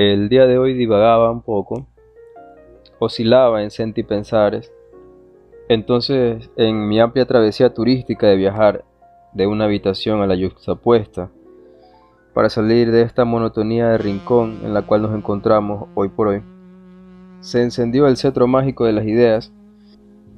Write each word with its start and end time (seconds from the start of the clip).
El 0.00 0.28
día 0.28 0.46
de 0.46 0.58
hoy 0.58 0.74
divagaba 0.74 1.28
un 1.32 1.42
poco, 1.42 1.88
oscilaba 3.00 3.64
en 3.64 3.72
sentipensares. 3.72 4.72
Entonces, 5.68 6.52
en 6.56 6.86
mi 6.86 7.00
amplia 7.00 7.26
travesía 7.26 7.74
turística 7.74 8.28
de 8.28 8.36
viajar 8.36 8.84
de 9.32 9.48
una 9.48 9.64
habitación 9.64 10.22
a 10.22 10.28
la 10.28 10.36
yuxtapuesta, 10.36 11.30
para 12.32 12.48
salir 12.48 12.92
de 12.92 13.02
esta 13.02 13.24
monotonía 13.24 13.88
de 13.88 13.98
rincón 13.98 14.60
en 14.62 14.72
la 14.72 14.82
cual 14.82 15.02
nos 15.02 15.16
encontramos 15.16 15.88
hoy 15.96 16.10
por 16.10 16.28
hoy, 16.28 16.42
se 17.40 17.64
encendió 17.64 18.06
el 18.06 18.16
cetro 18.16 18.46
mágico 18.46 18.84
de 18.84 18.92
las 18.92 19.04
ideas 19.04 19.52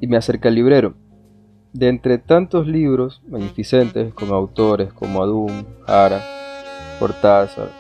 y 0.01 0.07
me 0.07 0.17
acerqué 0.17 0.49
al 0.49 0.55
librero. 0.55 0.95
De 1.75 1.89
entre 1.91 2.17
tantos 2.17 2.67
libros 2.67 3.21
magnificentes 3.29 4.15
con 4.15 4.31
autores 4.31 4.91
como 4.95 5.23
Adum, 5.23 5.67
Jara, 5.87 6.23
Cortázar, 6.99 7.80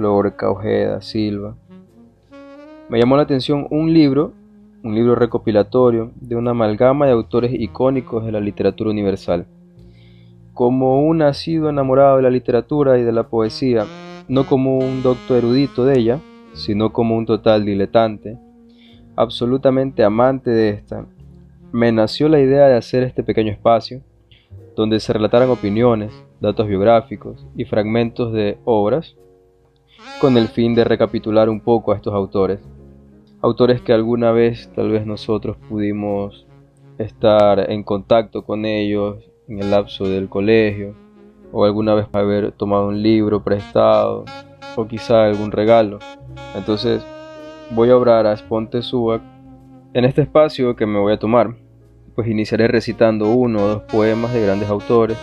Lorca, 0.00 0.50
Ojeda, 0.50 1.00
Silva, 1.00 1.56
me 2.88 2.98
llamó 2.98 3.16
la 3.16 3.22
atención 3.22 3.68
un 3.70 3.92
libro, 3.92 4.32
un 4.82 4.96
libro 4.96 5.14
recopilatorio 5.14 6.10
de 6.16 6.34
una 6.34 6.50
amalgama 6.50 7.06
de 7.06 7.12
autores 7.12 7.52
icónicos 7.54 8.24
de 8.24 8.32
la 8.32 8.40
literatura 8.40 8.90
universal. 8.90 9.46
Como 10.54 11.00
un 11.02 11.18
nacido 11.18 11.70
enamorado 11.70 12.16
de 12.16 12.22
la 12.22 12.30
literatura 12.30 12.98
y 12.98 13.04
de 13.04 13.12
la 13.12 13.28
poesía, 13.28 13.86
no 14.26 14.44
como 14.44 14.78
un 14.78 15.02
doctor 15.02 15.38
erudito 15.38 15.84
de 15.84 15.98
ella, 16.00 16.18
sino 16.52 16.92
como 16.92 17.16
un 17.16 17.26
total 17.26 17.64
diletante, 17.64 18.38
absolutamente 19.14 20.02
amante 20.02 20.50
de 20.50 20.70
esta, 20.70 21.06
me 21.72 21.92
nació 21.92 22.28
la 22.28 22.40
idea 22.40 22.66
de 22.66 22.76
hacer 22.76 23.04
este 23.04 23.22
pequeño 23.22 23.52
espacio, 23.52 24.02
donde 24.74 24.98
se 24.98 25.12
relataran 25.12 25.50
opiniones, 25.50 26.12
datos 26.40 26.66
biográficos 26.66 27.46
y 27.54 27.66
fragmentos 27.66 28.32
de 28.32 28.58
obras, 28.64 29.16
con 30.20 30.36
el 30.36 30.48
fin 30.48 30.74
de 30.74 30.84
recapitular 30.84 31.48
un 31.48 31.60
poco 31.60 31.92
a 31.92 31.96
estos 31.96 32.12
autores. 32.12 32.60
Autores 33.40 33.80
que 33.80 33.92
alguna 33.92 34.32
vez 34.32 34.70
tal 34.76 34.90
vez 34.90 35.06
nosotros 35.06 35.56
pudimos 35.68 36.46
estar 36.98 37.70
en 37.70 37.82
contacto 37.82 38.44
con 38.44 38.66
ellos 38.66 39.30
en 39.48 39.60
el 39.60 39.70
lapso 39.70 40.04
del 40.04 40.28
colegio, 40.28 40.94
o 41.52 41.64
alguna 41.64 41.94
vez 41.94 42.06
haber 42.12 42.52
tomado 42.52 42.88
un 42.88 43.02
libro 43.02 43.42
prestado, 43.42 44.24
o 44.76 44.86
quizá 44.86 45.24
algún 45.24 45.50
regalo. 45.50 45.98
Entonces 46.54 47.04
voy 47.70 47.90
a 47.90 47.96
obrar 47.96 48.26
a 48.26 48.36
Sponte 48.36 48.82
Subac 48.82 49.22
en 49.94 50.04
este 50.04 50.22
espacio 50.22 50.76
que 50.76 50.86
me 50.86 50.98
voy 50.98 51.14
a 51.14 51.18
tomar, 51.18 51.56
pues 52.14 52.28
iniciaré 52.28 52.68
recitando 52.68 53.32
uno 53.32 53.62
o 53.62 53.68
dos 53.68 53.82
poemas 53.84 54.34
de 54.34 54.44
grandes 54.44 54.68
autores. 54.68 55.16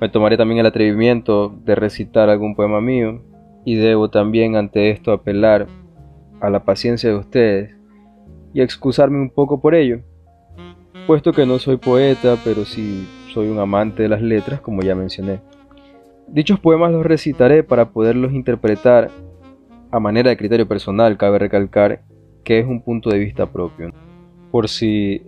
Me 0.00 0.08
tomaré 0.08 0.36
también 0.36 0.60
el 0.60 0.66
atrevimiento 0.66 1.52
de 1.64 1.74
recitar 1.74 2.30
algún 2.30 2.54
poema 2.54 2.80
mío 2.80 3.20
y 3.64 3.76
debo 3.76 4.10
también 4.10 4.56
ante 4.56 4.90
esto 4.90 5.12
apelar 5.12 5.66
a 6.40 6.50
la 6.50 6.64
paciencia 6.64 7.10
de 7.10 7.16
ustedes 7.16 7.76
y 8.52 8.60
excusarme 8.60 9.18
un 9.18 9.30
poco 9.30 9.60
por 9.60 9.74
ello, 9.74 10.00
puesto 11.06 11.32
que 11.32 11.46
no 11.46 11.58
soy 11.58 11.76
poeta, 11.76 12.36
pero 12.44 12.64
sí 12.64 13.06
soy 13.32 13.48
un 13.48 13.58
amante 13.58 14.02
de 14.02 14.08
las 14.08 14.22
letras, 14.22 14.60
como 14.60 14.82
ya 14.82 14.94
mencioné. 14.94 15.40
Dichos 16.28 16.60
poemas 16.60 16.92
los 16.92 17.04
recitaré 17.04 17.62
para 17.62 17.90
poderlos 17.90 18.32
interpretar 18.32 19.10
a 19.90 20.00
manera 20.00 20.30
de 20.30 20.36
criterio 20.36 20.66
personal, 20.66 21.18
cabe 21.18 21.38
recalcar 21.38 22.02
que 22.44 22.58
es 22.58 22.66
un 22.66 22.82
punto 22.82 23.10
de 23.10 23.18
vista 23.18 23.52
propio. 23.52 23.90
Por 24.50 24.68
si 24.68 25.22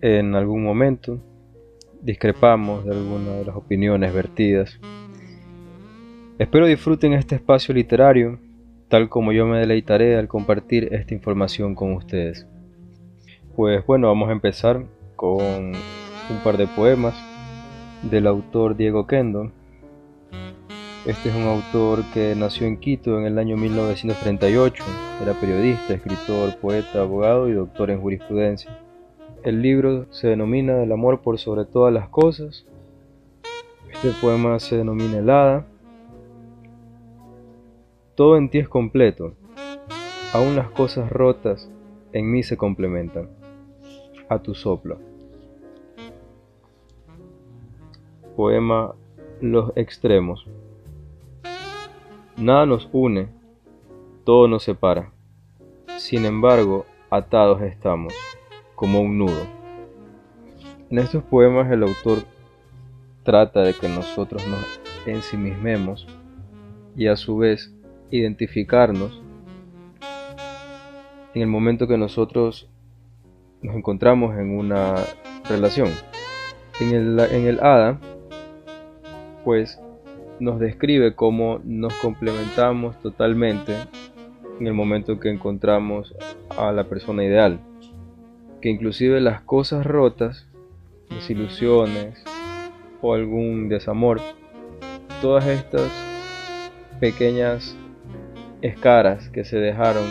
en 0.00 0.34
algún 0.34 0.62
momento 0.62 1.20
discrepamos 2.02 2.84
de 2.84 2.92
alguna 2.92 3.32
de 3.32 3.44
las 3.44 3.56
opiniones 3.56 4.14
vertidas. 4.14 4.78
Espero 6.38 6.66
disfruten 6.66 7.12
este 7.12 7.34
espacio 7.34 7.74
literario, 7.74 8.38
tal 8.88 9.08
como 9.08 9.32
yo 9.32 9.46
me 9.46 9.58
deleitaré 9.58 10.16
al 10.16 10.28
compartir 10.28 10.92
esta 10.92 11.14
información 11.14 11.74
con 11.74 11.94
ustedes. 11.94 12.46
Pues 13.54 13.84
bueno, 13.86 14.08
vamos 14.08 14.28
a 14.28 14.32
empezar 14.32 14.84
con 15.16 15.72
un 15.72 16.38
par 16.44 16.56
de 16.56 16.66
poemas 16.66 17.14
del 18.02 18.26
autor 18.26 18.76
Diego 18.76 19.06
Kendo, 19.06 19.50
este 21.06 21.28
es 21.28 21.36
un 21.36 21.44
autor 21.44 22.02
que 22.12 22.34
nació 22.34 22.66
en 22.66 22.78
Quito 22.78 23.16
en 23.16 23.26
el 23.26 23.38
año 23.38 23.56
1938. 23.56 24.82
Era 25.22 25.34
periodista, 25.34 25.94
escritor, 25.94 26.56
poeta, 26.56 27.02
abogado 27.02 27.48
y 27.48 27.52
doctor 27.52 27.92
en 27.92 28.00
jurisprudencia. 28.00 28.76
El 29.44 29.62
libro 29.62 30.12
se 30.12 30.26
denomina 30.26 30.82
El 30.82 30.90
amor 30.90 31.20
por 31.22 31.38
sobre 31.38 31.64
todas 31.64 31.94
las 31.94 32.08
cosas. 32.08 32.66
Este 33.88 34.10
poema 34.20 34.58
se 34.58 34.78
denomina 34.78 35.18
Helada. 35.18 35.64
Todo 38.16 38.38
en 38.38 38.48
ti 38.48 38.58
es 38.58 38.68
completo. 38.68 39.34
Aún 40.32 40.56
las 40.56 40.70
cosas 40.70 41.10
rotas 41.10 41.70
en 42.12 42.32
mí 42.32 42.42
se 42.42 42.56
complementan. 42.56 43.28
A 44.30 44.38
tu 44.38 44.54
soplo. 44.54 44.98
Poema 48.34 48.94
Los 49.42 49.72
extremos. 49.76 50.46
Nada 52.38 52.64
nos 52.64 52.88
une, 52.92 53.28
todo 54.24 54.48
nos 54.48 54.62
separa. 54.62 55.12
Sin 55.98 56.24
embargo, 56.24 56.86
atados 57.10 57.60
estamos, 57.60 58.14
como 58.74 59.00
un 59.00 59.18
nudo. 59.18 59.46
En 60.88 60.98
estos 60.98 61.22
poemas 61.22 61.70
el 61.70 61.82
autor 61.82 62.20
trata 63.24 63.60
de 63.60 63.74
que 63.74 63.88
nosotros 63.88 64.42
nos 64.48 64.80
ensimismemos 65.06 66.06
y 66.96 67.08
a 67.08 67.16
su 67.16 67.36
vez 67.36 67.75
identificarnos 68.10 69.22
en 71.34 71.42
el 71.42 71.48
momento 71.48 71.86
que 71.86 71.98
nosotros 71.98 72.68
nos 73.62 73.76
encontramos 73.76 74.36
en 74.38 74.56
una 74.56 74.94
relación. 75.48 75.90
En 76.80 76.94
el, 76.94 77.20
en 77.20 77.46
el 77.46 77.60
Hada, 77.60 78.00
pues 79.44 79.78
nos 80.40 80.58
describe 80.60 81.14
cómo 81.14 81.60
nos 81.64 81.94
complementamos 81.94 83.00
totalmente 83.00 83.74
en 84.60 84.66
el 84.66 84.72
momento 84.72 85.20
que 85.20 85.30
encontramos 85.30 86.14
a 86.56 86.72
la 86.72 86.84
persona 86.84 87.24
ideal. 87.24 87.60
Que 88.60 88.70
inclusive 88.70 89.20
las 89.20 89.42
cosas 89.42 89.84
rotas, 89.84 90.46
desilusiones 91.10 92.22
o 93.02 93.14
algún 93.14 93.68
desamor, 93.68 94.20
todas 95.20 95.46
estas 95.46 95.90
pequeñas 96.98 97.76
escaras 98.62 99.28
que 99.30 99.44
se 99.44 99.58
dejaron 99.58 100.04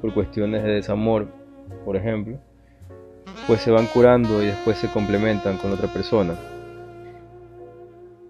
por 0.00 0.14
cuestiones 0.14 0.62
de 0.62 0.70
desamor, 0.70 1.28
por 1.84 1.96
ejemplo, 1.96 2.38
pues 3.46 3.60
se 3.60 3.70
van 3.70 3.86
curando 3.86 4.42
y 4.42 4.46
después 4.46 4.78
se 4.78 4.88
complementan 4.88 5.56
con 5.58 5.72
otra 5.72 5.88
persona 5.88 6.34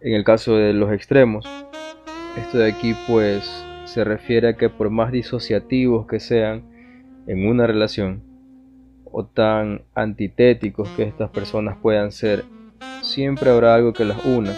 en 0.05 0.13
el 0.13 0.23
caso 0.23 0.57
de 0.57 0.75
los 0.75 0.93
extremos. 0.93 1.47
Esto 2.37 2.59
de 2.59 2.71
aquí 2.71 2.95
pues 3.09 3.65
se 3.87 4.05
refiere 4.05 4.49
a 4.49 4.57
que 4.57 4.69
por 4.69 4.91
más 4.91 5.11
disociativos 5.11 6.07
que 6.07 6.21
sean 6.21 6.63
en 7.27 7.49
una 7.49 7.67
relación 7.67 8.23
o 9.05 9.25
tan 9.25 9.83
antitéticos 9.95 10.91
que 10.91 11.05
estas 11.05 11.31
personas 11.31 11.79
puedan 11.81 12.13
ser, 12.13 12.45
siempre 13.01 13.51
habrá 13.51 13.75
algo 13.75 13.95
que 13.95 14.05
las 14.05 14.23
una. 14.27 14.53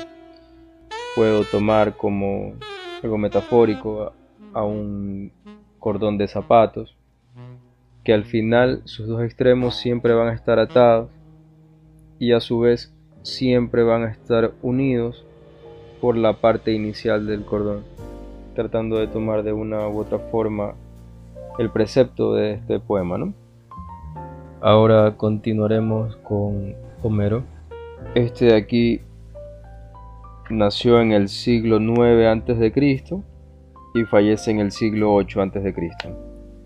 Puedo 1.14 1.44
tomar 1.44 1.96
como 1.96 2.54
algo 3.04 3.16
metafórico 3.16 4.12
a 4.56 4.64
un 4.64 5.32
cordón 5.78 6.16
de 6.16 6.28
zapatos, 6.28 6.96
que 8.02 8.14
al 8.14 8.24
final 8.24 8.80
sus 8.86 9.06
dos 9.06 9.22
extremos 9.22 9.76
siempre 9.76 10.14
van 10.14 10.28
a 10.28 10.32
estar 10.32 10.58
atados 10.58 11.10
y 12.18 12.32
a 12.32 12.40
su 12.40 12.60
vez 12.60 12.94
siempre 13.22 13.82
van 13.82 14.04
a 14.04 14.10
estar 14.10 14.52
unidos 14.62 15.26
por 16.00 16.16
la 16.16 16.40
parte 16.40 16.72
inicial 16.72 17.26
del 17.26 17.44
cordón, 17.44 17.84
tratando 18.54 18.96
de 18.98 19.08
tomar 19.08 19.42
de 19.42 19.52
una 19.52 19.86
u 19.88 19.98
otra 19.98 20.18
forma 20.18 20.74
el 21.58 21.70
precepto 21.70 22.32
de 22.32 22.54
este 22.54 22.80
poema, 22.80 23.18
¿no? 23.18 23.34
Ahora 24.62 25.18
continuaremos 25.18 26.16
con 26.16 26.74
Homero. 27.02 27.44
Este 28.14 28.46
de 28.46 28.56
aquí 28.56 29.00
nació 30.48 31.02
en 31.02 31.12
el 31.12 31.28
siglo 31.28 31.78
9 31.78 32.26
a.C. 32.26 32.72
y 33.96 34.04
fallece 34.04 34.50
en 34.50 34.60
el 34.60 34.70
siglo 34.70 35.14
8 35.14 35.42
a.C. 35.42 35.74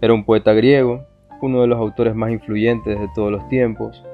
Era 0.00 0.12
un 0.12 0.24
poeta 0.24 0.52
griego, 0.52 1.06
uno 1.40 1.62
de 1.62 1.68
los 1.68 1.78
autores 1.78 2.14
más 2.14 2.30
influyentes 2.30 2.98
de 2.98 3.08
todos 3.14 3.30
los 3.30 3.48
tiempos, 3.48 4.04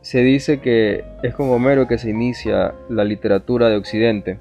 se 0.00 0.22
dice 0.22 0.60
que 0.60 1.04
es 1.22 1.34
con 1.34 1.50
Homero 1.50 1.88
que 1.88 1.98
se 1.98 2.10
inicia 2.10 2.74
la 2.88 3.04
literatura 3.04 3.68
de 3.68 3.76
Occidente, 3.76 4.38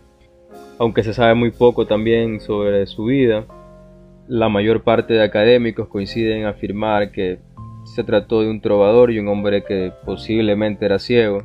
aunque 0.78 1.04
se 1.04 1.14
sabe 1.14 1.34
muy 1.34 1.52
poco 1.52 1.88
también 1.88 2.40
sobre 2.40 2.86
su 2.86 3.06
vida. 3.06 3.46
La 4.28 4.50
mayor 4.50 4.84
parte 4.84 5.16
de 5.16 5.24
académicos 5.24 5.88
coinciden 5.88 6.40
en 6.40 6.46
afirmar 6.46 7.12
que 7.12 7.40
se 7.96 8.04
trató 8.04 8.42
de 8.42 8.50
un 8.50 8.62
trovador 8.62 9.12
y 9.12 9.20
un 9.20 9.28
hombre 9.30 9.64
que 9.64 9.92
posiblemente 10.06 10.86
era 10.86 11.00
ciego 11.00 11.44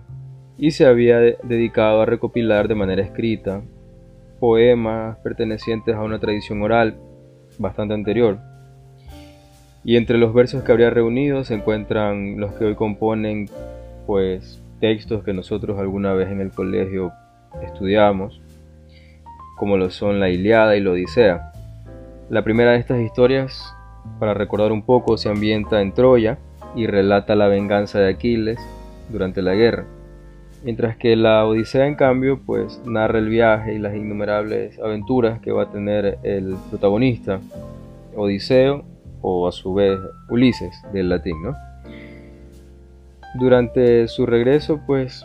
y 0.58 0.72
se 0.72 0.84
había 0.84 1.18
dedicado 1.18 2.02
a 2.02 2.06
recopilar 2.06 2.68
de 2.68 2.74
manera 2.74 3.02
escrita 3.02 3.62
poemas 4.42 5.18
pertenecientes 5.18 5.94
a 5.94 6.02
una 6.02 6.18
tradición 6.18 6.62
oral 6.62 6.96
bastante 7.60 7.94
anterior. 7.94 8.40
Y 9.84 9.96
entre 9.96 10.18
los 10.18 10.34
versos 10.34 10.64
que 10.64 10.72
habría 10.72 10.90
reunido 10.90 11.44
se 11.44 11.54
encuentran 11.54 12.40
los 12.40 12.52
que 12.54 12.64
hoy 12.64 12.74
componen 12.74 13.48
pues 14.04 14.60
textos 14.80 15.22
que 15.22 15.32
nosotros 15.32 15.78
alguna 15.78 16.12
vez 16.14 16.28
en 16.28 16.40
el 16.40 16.50
colegio 16.50 17.12
estudiamos, 17.62 18.42
como 19.58 19.76
lo 19.76 19.90
son 19.90 20.18
la 20.18 20.28
Iliada 20.28 20.74
y 20.74 20.80
la 20.80 20.90
Odisea. 20.90 21.52
La 22.28 22.42
primera 22.42 22.72
de 22.72 22.78
estas 22.78 23.00
historias, 23.00 23.72
para 24.18 24.34
recordar 24.34 24.72
un 24.72 24.82
poco, 24.82 25.18
se 25.18 25.28
ambienta 25.28 25.80
en 25.80 25.92
Troya 25.92 26.38
y 26.74 26.88
relata 26.88 27.36
la 27.36 27.46
venganza 27.46 28.00
de 28.00 28.10
Aquiles 28.10 28.58
durante 29.08 29.40
la 29.40 29.54
guerra. 29.54 29.86
Mientras 30.64 30.96
que 30.96 31.16
la 31.16 31.44
Odisea, 31.44 31.86
en 31.86 31.96
cambio, 31.96 32.38
pues 32.46 32.80
narra 32.84 33.18
el 33.18 33.28
viaje 33.28 33.74
y 33.74 33.78
las 33.78 33.96
innumerables 33.96 34.78
aventuras 34.78 35.40
que 35.40 35.50
va 35.50 35.64
a 35.64 35.70
tener 35.70 36.18
el 36.22 36.54
protagonista, 36.70 37.40
Odiseo, 38.14 38.84
o 39.22 39.48
a 39.48 39.52
su 39.52 39.74
vez 39.74 39.98
Ulises, 40.28 40.74
del 40.92 41.08
latín, 41.08 41.42
¿no? 41.42 41.56
Durante 43.34 44.06
su 44.08 44.26
regreso, 44.26 44.80
pues 44.86 45.24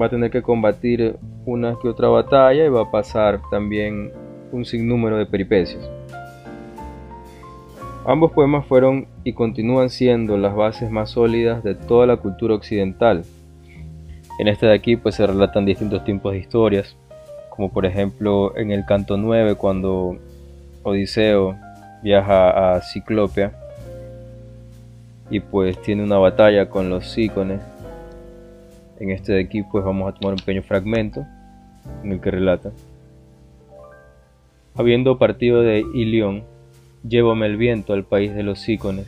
va 0.00 0.06
a 0.06 0.10
tener 0.10 0.30
que 0.30 0.42
combatir 0.42 1.16
una 1.46 1.76
que 1.80 1.88
otra 1.88 2.08
batalla 2.08 2.64
y 2.64 2.68
va 2.68 2.82
a 2.82 2.90
pasar 2.90 3.40
también 3.50 4.10
un 4.50 4.64
sinnúmero 4.64 5.16
de 5.16 5.26
peripecias. 5.26 5.88
Ambos 8.06 8.32
poemas 8.32 8.66
fueron 8.66 9.06
y 9.24 9.32
continúan 9.32 9.88
siendo 9.88 10.36
las 10.36 10.54
bases 10.54 10.90
más 10.90 11.10
sólidas 11.10 11.62
de 11.64 11.74
toda 11.74 12.06
la 12.06 12.18
cultura 12.18 12.54
occidental. 12.54 13.24
En 14.38 14.48
este 14.48 14.66
de 14.66 14.74
aquí 14.74 14.96
pues 14.96 15.14
se 15.14 15.26
relatan 15.26 15.64
distintos 15.64 16.04
tipos 16.04 16.32
de 16.32 16.38
historias, 16.38 16.96
como 17.50 17.70
por 17.70 17.86
ejemplo 17.86 18.56
en 18.56 18.70
el 18.70 18.84
canto 18.84 19.16
9 19.16 19.54
cuando 19.54 20.18
Odiseo 20.82 21.56
viaja 22.02 22.74
a 22.74 22.80
Ciclopea 22.80 23.52
y 25.30 25.40
pues 25.40 25.80
tiene 25.80 26.02
una 26.02 26.18
batalla 26.18 26.68
con 26.68 26.90
los 26.90 27.10
Sícones. 27.10 27.60
En 29.00 29.10
este 29.10 29.32
de 29.32 29.40
aquí 29.40 29.62
pues 29.62 29.84
vamos 29.84 30.08
a 30.08 30.18
tomar 30.18 30.34
un 30.34 30.40
pequeño 30.40 30.62
fragmento 30.62 31.24
en 32.02 32.12
el 32.12 32.20
que 32.20 32.30
relata. 32.30 32.70
Habiendo 34.76 35.18
partido 35.18 35.62
de 35.62 35.84
Ilión, 35.94 36.44
Llévame 37.06 37.44
el 37.44 37.58
viento 37.58 37.92
al 37.92 38.04
país 38.04 38.34
de 38.34 38.42
los 38.42 38.60
sícones, 38.60 39.06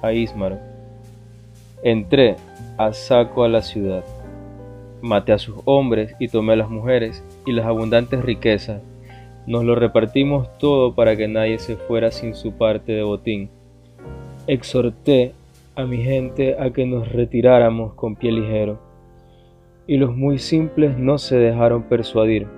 a 0.00 0.12
Ismaro. 0.14 0.58
Entré 1.82 2.36
a 2.78 2.94
saco 2.94 3.44
a 3.44 3.48
la 3.48 3.60
ciudad, 3.60 4.04
maté 5.02 5.32
a 5.32 5.38
sus 5.38 5.56
hombres 5.64 6.14
y 6.18 6.28
tomé 6.28 6.54
a 6.54 6.56
las 6.56 6.70
mujeres 6.70 7.24
y 7.44 7.52
las 7.52 7.66
abundantes 7.66 8.24
riquezas. 8.24 8.82
Nos 9.46 9.64
lo 9.64 9.74
repartimos 9.74 10.48
todo 10.58 10.94
para 10.94 11.16
que 11.16 11.28
nadie 11.28 11.58
se 11.58 11.76
fuera 11.76 12.10
sin 12.10 12.34
su 12.34 12.52
parte 12.52 12.92
de 12.92 13.02
botín. 13.02 13.48
Exhorté 14.46 15.32
a 15.74 15.84
mi 15.84 16.02
gente 16.02 16.56
a 16.58 16.70
que 16.70 16.86
nos 16.86 17.12
retiráramos 17.12 17.94
con 17.94 18.16
pie 18.16 18.32
ligero, 18.32 18.78
y 19.86 19.98
los 19.98 20.16
muy 20.16 20.38
simples 20.38 20.98
no 20.98 21.18
se 21.18 21.36
dejaron 21.36 21.84
persuadir 21.84 22.48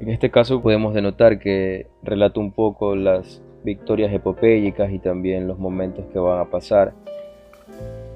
en 0.00 0.10
este 0.10 0.30
caso 0.30 0.62
podemos 0.62 0.94
denotar 0.94 1.40
que 1.40 1.88
relata 2.04 2.38
un 2.38 2.52
poco 2.52 2.94
las 2.94 3.42
victorias 3.64 4.12
epopélicas 4.12 4.92
y 4.92 5.00
también 5.00 5.48
los 5.48 5.58
momentos 5.58 6.04
que 6.12 6.20
van 6.20 6.38
a 6.38 6.44
pasar 6.44 6.92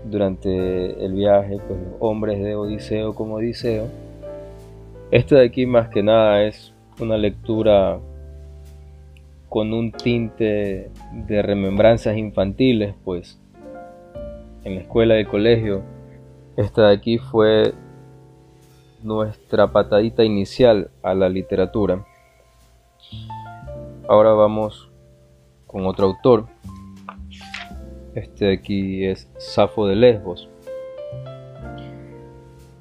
durante 0.05 1.05
el 1.05 1.13
viaje, 1.15 1.59
pues 1.67 1.81
los 1.81 1.95
hombres 2.01 2.43
de 2.43 2.55
Odiseo 2.55 3.15
como 3.15 3.37
Odiseo. 3.37 3.87
Este 5.11 5.35
de 5.35 5.45
aquí 5.45 5.67
más 5.67 5.89
que 5.89 6.03
nada 6.03 6.43
es 6.43 6.73
una 7.01 7.17
lectura 7.17 7.99
con 9.49 9.73
un 9.73 9.93
tinte 9.93 10.91
de 11.13 11.43
remembranzas 11.43 12.17
infantiles, 12.17 12.95
pues 13.05 13.39
en 14.65 14.77
la 14.77 14.81
escuela 14.81 15.15
de 15.15 15.27
colegio, 15.27 15.83
esta 16.57 16.89
de 16.89 16.95
aquí 16.95 17.19
fue 17.19 17.75
nuestra 19.03 19.73
patadita 19.73 20.25
inicial 20.25 20.91
a 21.03 21.15
la 21.15 21.29
literatura. 21.29 22.07
Ahora 24.09 24.33
vamos 24.33 24.91
con 25.67 25.87
otro 25.87 26.07
autor. 26.07 26.47
Este 28.15 28.47
de 28.47 28.53
aquí 28.53 29.05
es 29.05 29.31
Safo 29.39 29.87
de 29.87 29.97
Lesbos. 29.97 30.49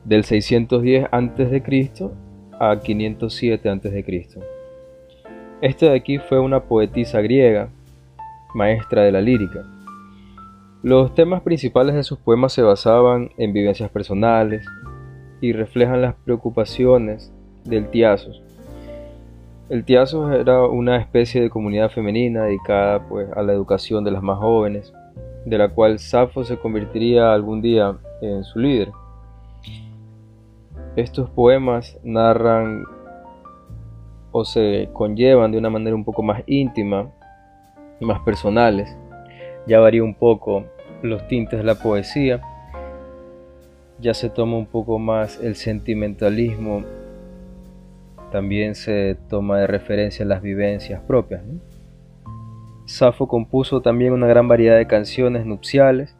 Del 0.06 0.24
610 0.24 1.08
a.C. 1.12 2.12
a 2.60 2.80
507 2.80 3.70
a.C. 3.70 4.28
Este 5.62 5.86
de 5.86 5.96
aquí 5.96 6.18
fue 6.18 6.40
una 6.40 6.64
poetisa 6.64 7.22
griega, 7.22 7.70
maestra 8.54 9.04
de 9.04 9.12
la 9.12 9.22
lírica. 9.22 9.66
Los 10.84 11.14
temas 11.14 11.42
principales 11.42 11.96
de 11.96 12.04
sus 12.04 12.18
poemas 12.18 12.54
se 12.54 12.64
basaban 12.64 13.30
en 13.38 13.54
vivencias 13.54 13.92
personales, 13.92 14.66
y 15.42 15.54
reflejan 15.54 16.02
las 16.02 16.16
preocupaciones 16.16 17.34
del 17.66 17.90
Tiasos. 17.90 18.42
El 19.70 19.84
Tiasos 19.84 20.34
era 20.34 20.66
una 20.68 20.98
especie 20.98 21.42
de 21.42 21.50
comunidad 21.50 21.90
femenina 21.90 22.44
dedicada 22.44 23.08
pues, 23.08 23.28
a 23.36 23.42
la 23.42 23.52
educación 23.52 24.04
de 24.04 24.12
las 24.12 24.22
más 24.22 24.38
jóvenes, 24.38 24.94
de 25.46 25.58
la 25.58 25.70
cual 25.70 26.00
Safo 26.00 26.44
se 26.44 26.58
convertiría 26.58 27.34
algún 27.34 27.62
día 27.62 27.98
en 28.22 28.44
su 28.44 28.60
líder. 28.60 28.92
Estos 30.96 31.30
poemas 31.30 31.98
narran 32.04 32.84
o 34.32 34.46
se 34.46 34.90
conllevan 34.94 35.52
de 35.52 35.58
una 35.58 35.70
manera 35.70 35.96
un 35.96 36.06
poco 36.06 36.24
más 36.24 36.44
íntima 36.46 37.12
más 38.06 38.20
personales. 38.22 38.96
Ya 39.68 39.80
varía 39.80 40.04
un 40.04 40.16
poco 40.16 40.66
los 41.02 41.28
tintes 41.28 41.60
de 41.60 41.64
la 41.64 41.76
poesía, 41.76 42.42
ya 44.00 44.14
se 44.14 44.30
toma 44.30 44.58
un 44.58 44.66
poco 44.66 44.98
más 45.00 45.40
el 45.42 45.56
sentimentalismo, 45.56 46.84
también 48.32 48.76
se 48.76 49.18
toma 49.30 49.60
de 49.60 49.68
referencia 49.68 50.26
las 50.26 50.42
vivencias 50.42 51.02
propias. 51.02 51.42
Safo 52.92 53.28
compuso 53.28 53.82
también 53.82 54.12
una 54.12 54.28
gran 54.28 54.50
variedad 54.50 54.76
de 54.76 54.86
canciones 54.86 55.46
nupciales, 55.46 56.14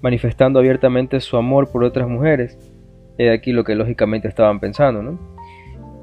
manifestando 0.00 0.60
abiertamente 0.60 1.20
su 1.20 1.36
amor 1.36 1.72
por 1.72 1.82
otras 1.82 2.08
mujeres. 2.08 2.56
He 3.18 3.30
aquí 3.30 3.50
lo 3.52 3.64
que 3.64 3.74
lógicamente 3.74 4.28
estaban 4.28 4.60
pensando. 4.60 5.18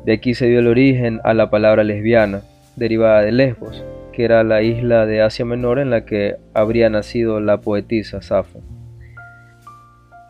De 0.06 0.12
aquí 0.12 0.34
se 0.34 0.48
dio 0.48 0.60
el 0.60 0.68
origen 0.68 1.22
a 1.24 1.34
la 1.34 1.50
palabra 1.50 1.86
lesbiana, 1.86 2.42
derivada 2.76 3.22
de 3.22 3.32
Lesbos, 3.32 3.84
que 4.12 4.26
era 4.26 4.44
la 4.44 4.62
isla 4.62 5.06
de 5.06 5.22
Asia 5.22 5.46
Menor 5.46 5.80
en 5.80 5.90
la 5.90 6.04
que 6.04 6.36
habría 6.54 6.90
nacido 6.90 7.40
la 7.40 7.62
poetisa 7.62 8.22
Safo. 8.22 8.60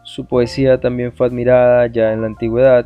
Su 0.04 0.28
poesía 0.28 0.80
también 0.80 1.12
fue 1.14 1.26
admirada 1.26 1.88
ya 1.88 2.14
en 2.14 2.22
la 2.22 2.28
antigüedad 2.28 2.86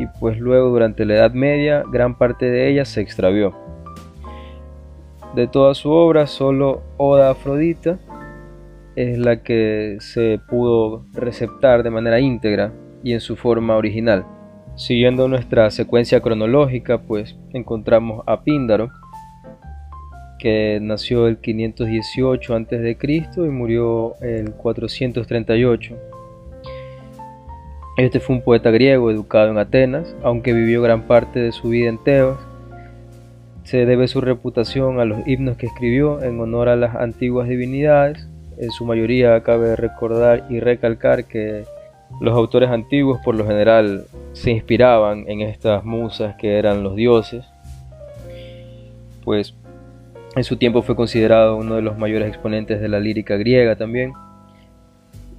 y 0.00 0.06
pues 0.18 0.38
luego 0.38 0.68
durante 0.68 1.04
la 1.04 1.14
Edad 1.14 1.32
Media 1.32 1.84
gran 1.90 2.18
parte 2.18 2.46
de 2.46 2.68
ella 2.68 2.84
se 2.84 3.00
extravió. 3.00 3.67
De 5.34 5.46
toda 5.46 5.74
su 5.74 5.90
obra 5.90 6.26
solo 6.26 6.82
Oda 6.96 7.30
Afrodita 7.30 7.98
es 8.96 9.18
la 9.18 9.42
que 9.42 9.98
se 10.00 10.40
pudo 10.48 11.04
receptar 11.12 11.82
de 11.82 11.90
manera 11.90 12.18
íntegra 12.18 12.72
y 13.04 13.12
en 13.12 13.20
su 13.20 13.36
forma 13.36 13.76
original. 13.76 14.24
Siguiendo 14.74 15.28
nuestra 15.28 15.70
secuencia 15.70 16.20
cronológica, 16.20 17.02
pues 17.02 17.36
encontramos 17.52 18.22
a 18.26 18.42
Píndaro, 18.42 18.90
que 20.38 20.78
nació 20.80 21.26
el 21.26 21.38
518 21.38 22.54
a.C. 22.54 22.96
y 23.36 23.40
murió 23.40 24.14
el 24.20 24.52
438. 24.52 25.96
Este 27.98 28.20
fue 28.20 28.36
un 28.36 28.42
poeta 28.42 28.70
griego 28.70 29.10
educado 29.10 29.50
en 29.50 29.58
Atenas, 29.58 30.14
aunque 30.22 30.52
vivió 30.52 30.80
gran 30.80 31.02
parte 31.02 31.40
de 31.40 31.50
su 31.50 31.68
vida 31.70 31.88
en 31.88 31.98
Tebas. 32.02 32.38
Se 33.68 33.84
debe 33.84 34.08
su 34.08 34.22
reputación 34.22 34.98
a 34.98 35.04
los 35.04 35.28
himnos 35.28 35.58
que 35.58 35.66
escribió 35.66 36.22
en 36.22 36.40
honor 36.40 36.70
a 36.70 36.76
las 36.76 36.96
antiguas 36.96 37.50
divinidades. 37.50 38.26
En 38.56 38.70
su 38.70 38.86
mayoría 38.86 39.42
cabe 39.42 39.76
recordar 39.76 40.46
y 40.48 40.58
recalcar 40.58 41.26
que 41.26 41.64
los 42.18 42.34
autores 42.34 42.70
antiguos 42.70 43.20
por 43.22 43.34
lo 43.34 43.46
general 43.46 44.06
se 44.32 44.52
inspiraban 44.52 45.26
en 45.28 45.42
estas 45.42 45.84
musas 45.84 46.34
que 46.36 46.58
eran 46.58 46.82
los 46.82 46.96
dioses. 46.96 47.44
Pues 49.22 49.52
en 50.34 50.44
su 50.44 50.56
tiempo 50.56 50.80
fue 50.80 50.96
considerado 50.96 51.58
uno 51.58 51.74
de 51.74 51.82
los 51.82 51.98
mayores 51.98 52.26
exponentes 52.26 52.80
de 52.80 52.88
la 52.88 53.00
lírica 53.00 53.36
griega 53.36 53.76
también. 53.76 54.14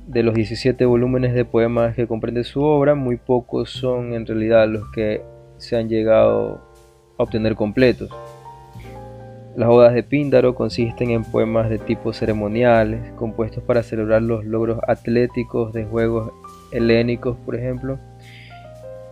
De 0.05 0.21
los 0.21 0.35
17 0.35 0.85
volúmenes 0.85 1.33
de 1.33 1.45
poemas 1.45 1.95
que 1.95 2.05
comprende 2.05 2.43
su 2.43 2.61
obra, 2.61 2.93
muy 2.93 3.17
pocos 3.17 3.71
son 3.71 4.13
en 4.13 4.27
realidad 4.27 4.67
los 4.67 4.87
que 4.91 5.23
se 5.57 5.77
han 5.77 5.89
llegado 5.89 6.68
obtener 7.19 7.55
completos. 7.55 8.09
Las 9.55 9.69
odas 9.69 9.93
de 9.93 10.03
Píndaro 10.03 10.55
consisten 10.55 11.11
en 11.11 11.23
poemas 11.23 11.69
de 11.69 11.79
tipo 11.79 12.13
ceremoniales, 12.13 13.11
compuestos 13.13 13.61
para 13.63 13.83
celebrar 13.83 14.21
los 14.21 14.45
logros 14.45 14.79
atléticos 14.87 15.73
de 15.73 15.85
juegos 15.85 16.31
helénicos, 16.71 17.35
por 17.45 17.55
ejemplo, 17.55 17.99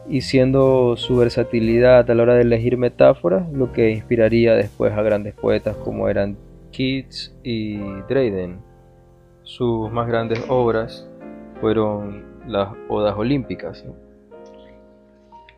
y 0.07 0.21
siendo 0.21 0.95
su 0.95 1.17
versatilidad 1.17 2.09
a 2.09 2.15
la 2.15 2.23
hora 2.23 2.35
de 2.35 2.43
elegir 2.43 2.77
metáforas 2.77 3.51
lo 3.51 3.73
que 3.73 3.91
inspiraría 3.91 4.55
después 4.55 4.93
a 4.93 5.01
grandes 5.01 5.33
poetas 5.33 5.75
como 5.75 6.07
eran 6.07 6.37
Keats 6.71 7.35
y 7.43 7.77
Dryden. 8.07 8.59
Sus 9.43 9.91
más 9.91 10.07
grandes 10.07 10.41
obras 10.47 11.09
fueron 11.59 12.23
las 12.47 12.69
Odas 12.87 13.17
Olímpicas, 13.17 13.83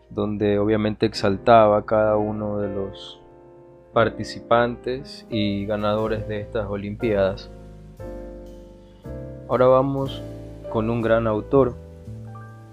donde 0.09 0.59
obviamente 0.59 1.05
exaltaba 1.05 1.77
a 1.77 1.85
cada 1.85 2.17
uno 2.17 2.59
de 2.59 2.73
los 2.73 3.19
participantes 3.93 5.25
y 5.29 5.65
ganadores 5.65 6.27
de 6.27 6.41
estas 6.41 6.67
Olimpiadas. 6.67 7.49
Ahora 9.47 9.67
vamos 9.67 10.21
con 10.69 10.89
un 10.89 11.01
gran 11.01 11.27
autor, 11.27 11.75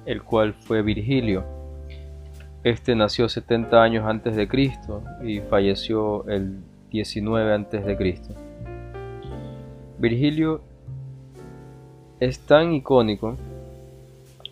el 0.04 0.22
cual 0.22 0.54
fue 0.54 0.82
Virgilio. 0.82 1.44
Este 2.62 2.94
nació 2.94 3.28
70 3.28 3.82
años 3.82 4.04
antes 4.06 4.36
de 4.36 4.48
Cristo 4.48 5.02
y 5.22 5.40
falleció 5.40 6.26
el 6.28 6.60
19 6.90 7.54
antes 7.54 7.84
de 7.84 7.96
Cristo. 7.96 8.34
Virgilio 9.98 10.60
es 12.20 12.40
tan 12.40 12.72
icónico 12.72 13.36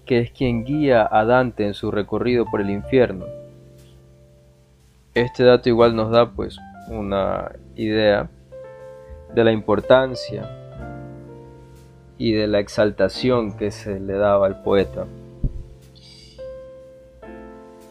que 0.05 0.21
es 0.21 0.31
quien 0.31 0.65
guía 0.65 1.09
a 1.11 1.25
Dante 1.25 1.67
en 1.67 1.75
su 1.75 1.91
recorrido 1.91 2.45
por 2.47 2.61
el 2.61 2.71
infierno. 2.71 3.27
Este 5.15 5.45
dato 5.45 5.69
igual 5.69 5.95
nos 5.95 6.11
da 6.11 6.31
pues 6.31 6.59
una 6.89 7.53
idea 7.77 8.29
de 9.35 9.45
la 9.45 9.53
importancia 9.53 10.49
y 12.19 12.33
de 12.33 12.47
la 12.47 12.61
exaltación 12.61 13.57
que 13.57 13.71
se 13.71 14.01
le 14.01 14.15
daba 14.15 14.47
al 14.47 14.63
poeta. 14.63 15.07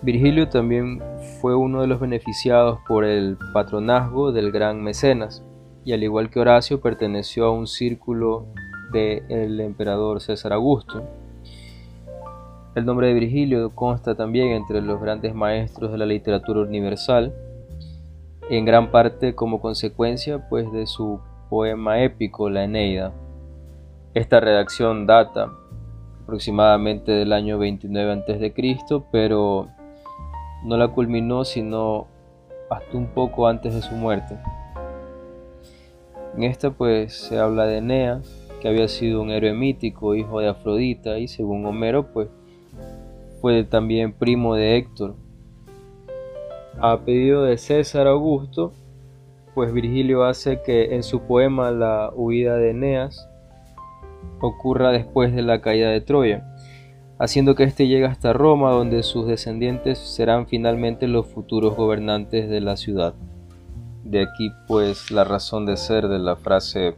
Virgilio 0.01 0.49
también 0.49 1.01
fue 1.39 1.55
uno 1.55 1.81
de 1.81 1.87
los 1.87 1.99
beneficiados 1.99 2.79
por 2.87 3.05
el 3.05 3.37
patronazgo 3.53 4.33
del 4.33 4.51
gran 4.51 4.81
mecenas 4.83 5.43
y 5.85 5.93
al 5.93 6.03
igual 6.03 6.29
que 6.29 6.39
Horacio 6.39 6.81
perteneció 6.81 7.45
a 7.45 7.51
un 7.51 7.67
círculo 7.67 8.45
del 8.91 9.59
emperador 9.61 10.21
César 10.21 10.51
Augusto. 10.53 11.03
El 12.75 12.87
nombre 12.87 13.05
de 13.05 13.13
Virgilio 13.13 13.69
consta 13.75 14.15
también 14.15 14.47
entre 14.47 14.81
los 14.81 14.99
grandes 14.99 15.35
maestros 15.35 15.91
de 15.91 15.97
la 15.99 16.07
literatura 16.07 16.61
universal, 16.61 17.31
en 18.49 18.65
gran 18.65 18.89
parte 18.89 19.35
como 19.35 19.61
consecuencia 19.61 20.49
pues 20.49 20.71
de 20.71 20.87
su 20.87 21.19
poema 21.51 22.01
épico 22.01 22.49
La 22.49 22.63
Eneida. 22.63 23.13
Esta 24.15 24.39
redacción 24.39 25.05
data 25.05 25.51
aproximadamente 26.23 27.11
del 27.11 27.31
año 27.31 27.59
29 27.59 28.11
a.C., 28.11 28.53
pero 29.11 29.67
no 30.63 30.75
la 30.75 30.87
culminó 30.87 31.45
sino 31.45 32.07
hasta 32.71 32.97
un 32.97 33.05
poco 33.05 33.47
antes 33.47 33.75
de 33.75 33.83
su 33.83 33.93
muerte. 33.93 34.35
En 36.35 36.41
esta 36.41 36.71
pues 36.71 37.13
se 37.13 37.37
habla 37.37 37.67
de 37.67 37.77
Eneas, 37.77 38.49
que 38.61 38.67
había 38.67 38.87
sido 38.87 39.21
un 39.21 39.29
héroe 39.29 39.53
mítico, 39.53 40.15
hijo 40.15 40.39
de 40.39 40.47
Afrodita, 40.47 41.19
y 41.19 41.27
según 41.27 41.67
Homero, 41.67 42.11
pues 42.11 42.29
fue 43.43 43.65
también 43.65 44.13
primo 44.13 44.55
de 44.55 44.77
Héctor. 44.77 45.15
A 46.79 47.01
pedido 47.01 47.43
de 47.43 47.57
César 47.57 48.07
Augusto, 48.07 48.71
pues 49.53 49.73
Virgilio 49.73 50.23
hace 50.23 50.61
que 50.61 50.95
en 50.95 51.03
su 51.03 51.23
poema 51.23 51.69
La 51.69 52.09
huida 52.15 52.55
de 52.55 52.69
Eneas 52.69 53.27
ocurra 54.39 54.91
después 54.91 55.35
de 55.35 55.41
la 55.41 55.59
caída 55.59 55.89
de 55.89 55.99
Troya, 55.99 56.55
haciendo 57.19 57.53
que 57.55 57.65
éste 57.65 57.85
llegue 57.85 58.05
hasta 58.05 58.31
Roma, 58.31 58.71
donde 58.71 59.03
sus 59.03 59.27
descendientes 59.27 59.99
serán 59.99 60.47
finalmente 60.47 61.09
los 61.09 61.27
futuros 61.27 61.75
gobernantes 61.75 62.49
de 62.49 62.61
la 62.61 62.77
ciudad. 62.77 63.13
De 64.05 64.21
aquí 64.21 64.51
pues 64.69 65.11
la 65.11 65.25
razón 65.25 65.65
de 65.65 65.75
ser 65.75 66.07
de 66.07 66.19
la 66.19 66.37
frase 66.37 66.95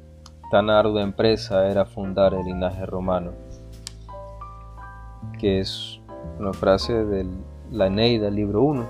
tan 0.51 0.69
ardua 0.69 1.01
empresa 1.01 1.71
era 1.71 1.85
fundar 1.85 2.35
el 2.35 2.45
linaje 2.45 2.85
romano, 2.85 3.31
que 5.39 5.59
es 5.61 6.01
una 6.39 6.53
frase 6.53 6.93
de 7.05 7.25
la 7.71 7.87
Eneida, 7.87 8.29
libro 8.29 8.61
1. 8.61 8.85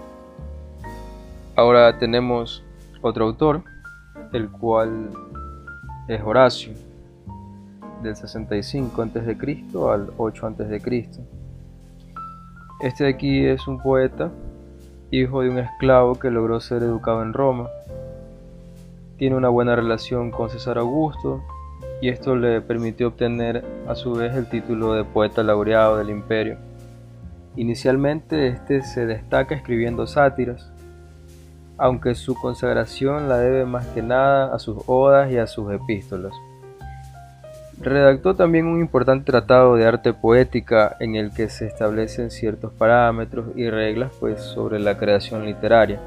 Ahora 1.55 1.97
tenemos 1.97 2.63
otro 3.01 3.25
autor, 3.25 3.63
el 4.33 4.49
cual 4.49 5.09
es 6.07 6.21
Horacio, 6.21 6.73
del 8.01 8.15
65 8.15 9.01
a.C. 9.01 9.37
al 9.89 10.11
8 10.17 10.47
a.C. 10.47 10.81
Este 12.81 13.03
de 13.05 13.09
aquí 13.09 13.45
es 13.45 13.67
un 13.67 13.79
poeta, 13.79 14.31
hijo 15.11 15.41
de 15.41 15.49
un 15.49 15.59
esclavo 15.59 16.15
que 16.15 16.29
logró 16.29 16.59
ser 16.59 16.83
educado 16.83 17.21
en 17.21 17.33
Roma. 17.33 17.69
Tiene 19.17 19.35
una 19.35 19.49
buena 19.49 19.75
relación 19.75 20.29
con 20.29 20.49
César 20.49 20.77
Augusto 20.77 21.41
y 22.01 22.09
esto 22.09 22.35
le 22.35 22.59
permitió 22.59 23.07
obtener 23.07 23.63
a 23.87 23.95
su 23.95 24.13
vez 24.13 24.35
el 24.35 24.49
título 24.49 24.93
de 24.93 25.05
poeta 25.05 25.41
laureado 25.41 25.97
del 25.97 26.09
imperio. 26.09 26.57
Inicialmente 27.57 28.47
este 28.47 28.81
se 28.81 29.05
destaca 29.05 29.55
escribiendo 29.55 30.07
sátiras, 30.07 30.69
aunque 31.77 32.15
su 32.15 32.35
consagración 32.35 33.29
la 33.29 33.37
debe 33.37 33.65
más 33.65 33.85
que 33.87 34.01
nada 34.01 34.53
a 34.53 34.59
sus 34.59 34.77
odas 34.87 35.31
y 35.31 35.37
a 35.37 35.47
sus 35.47 35.71
epístolas. 35.71 36.33
Redactó 37.79 38.35
también 38.35 38.67
un 38.67 38.79
importante 38.79 39.25
tratado 39.25 39.75
de 39.75 39.85
arte 39.85 40.13
poética 40.13 40.95
en 40.99 41.15
el 41.15 41.31
que 41.31 41.49
se 41.49 41.67
establecen 41.67 42.31
ciertos 42.31 42.71
parámetros 42.73 43.47
y 43.55 43.69
reglas 43.69 44.11
pues, 44.19 44.41
sobre 44.41 44.79
la 44.79 44.97
creación 44.97 45.45
literaria. 45.45 45.99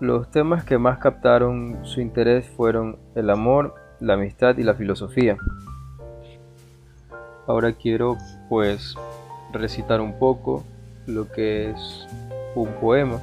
Los 0.00 0.28
temas 0.30 0.64
que 0.64 0.76
más 0.76 0.98
captaron 0.98 1.78
su 1.84 2.00
interés 2.00 2.46
fueron 2.46 2.98
el 3.14 3.30
amor, 3.30 3.74
la 4.00 4.14
amistad 4.14 4.58
y 4.58 4.64
la 4.64 4.74
filosofía. 4.74 5.36
Ahora 7.46 7.72
quiero 7.72 8.16
pues 8.48 8.96
recitar 9.54 10.00
un 10.00 10.18
poco 10.18 10.64
lo 11.06 11.30
que 11.30 11.70
es 11.70 12.06
un 12.54 12.68
poema, 12.80 13.20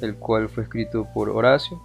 el 0.00 0.16
cual 0.16 0.48
fue 0.48 0.64
escrito 0.64 1.06
por 1.12 1.30
Horacio 1.30 1.80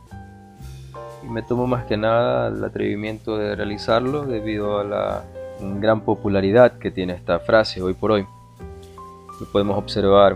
y 1.24 1.28
me 1.28 1.42
tomo 1.42 1.68
más 1.68 1.86
que 1.86 1.98
nada 1.98 2.48
el 2.48 2.64
atrevimiento 2.64 3.38
de 3.38 3.56
realizarlo 3.56 4.26
debido 4.26 4.80
a 4.80 4.84
la 4.84 5.24
gran 5.80 6.02
popularidad 6.02 6.74
que 6.74 6.92
tiene 6.92 7.14
esta 7.14 7.40
frase 7.40 7.82
hoy 7.82 7.94
por 7.94 8.12
hoy. 8.12 8.26
Lo 9.40 9.46
podemos 9.48 9.78
observar 9.78 10.36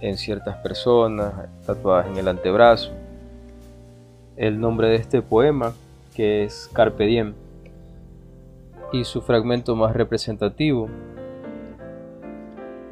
en 0.00 0.16
ciertas 0.16 0.56
personas, 0.58 1.32
tatuadas 1.66 2.06
en 2.08 2.16
el 2.16 2.28
antebrazo. 2.28 2.92
El 4.36 4.60
nombre 4.60 4.88
de 4.88 4.96
este 4.96 5.22
poema, 5.22 5.74
que 6.14 6.44
es 6.44 6.68
Carpe 6.72 7.04
Diem, 7.04 7.34
y 8.92 9.04
su 9.04 9.22
fragmento 9.22 9.74
más 9.76 9.94
representativo. 9.94 10.88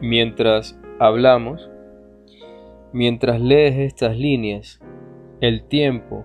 Mientras 0.01 0.79
hablamos, 0.99 1.69
mientras 2.93 3.41
lees 3.41 3.77
estas 3.77 4.17
líneas, 4.17 4.81
el 5.41 5.63
tiempo, 5.65 6.25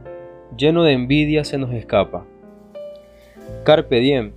lleno 0.58 0.84
de 0.84 0.94
envidia, 0.94 1.44
se 1.44 1.58
nos 1.58 1.74
escapa. 1.74 2.25
Carpe 3.63 4.00
diem, 4.00 4.34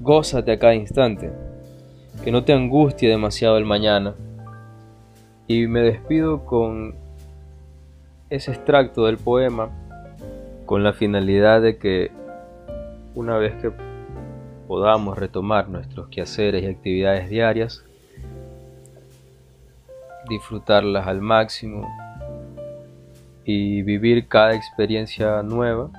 gózate 0.00 0.52
a 0.52 0.58
cada 0.58 0.74
instante, 0.74 1.30
que 2.22 2.30
no 2.30 2.44
te 2.44 2.52
angustie 2.52 3.08
demasiado 3.08 3.56
el 3.58 3.64
mañana 3.64 4.14
y 5.46 5.66
me 5.66 5.80
despido 5.80 6.44
con 6.44 6.94
ese 8.30 8.52
extracto 8.52 9.06
del 9.06 9.18
poema 9.18 9.70
con 10.66 10.82
la 10.82 10.92
finalidad 10.92 11.60
de 11.60 11.78
que 11.78 12.10
una 13.14 13.36
vez 13.36 13.54
que 13.60 13.70
podamos 14.66 15.18
retomar 15.18 15.68
nuestros 15.68 16.08
quehaceres 16.08 16.62
y 16.62 16.66
actividades 16.66 17.28
diarias, 17.28 17.83
disfrutarlas 20.28 21.06
al 21.06 21.20
máximo 21.20 21.88
y 23.44 23.82
vivir 23.82 24.28
cada 24.28 24.54
experiencia 24.54 25.42
nueva 25.42 25.90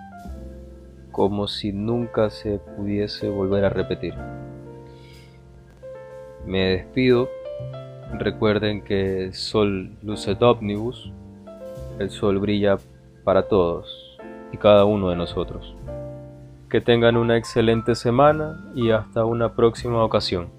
como 1.12 1.48
si 1.48 1.72
nunca 1.72 2.29
se 2.29 2.60
pudiese 2.60 3.29
volver 3.29 3.65
a 3.65 3.70
repetir. 3.70 4.13
Me 6.46 6.60
despido 6.77 7.29
Recuerden 8.13 8.82
que 8.82 9.25
el 9.25 9.34
sol 9.34 9.91
luce 10.01 10.38
omnibus, 10.39 11.12
el 12.00 12.10
sol 12.12 12.39
brilla 12.39 12.77
para 13.24 13.48
todos 13.48 14.17
y 14.51 14.58
cada 14.58 14.86
uno 14.86 15.10
de 15.10 15.15
nosotros. 15.15 15.75
Que 16.70 16.82
tengan 16.82 17.17
una 17.17 17.38
excelente 17.38 17.96
semana 17.96 18.72
y 18.75 18.91
hasta 18.91 19.25
una 19.25 19.53
próxima 19.53 20.03
ocasión. 20.03 20.50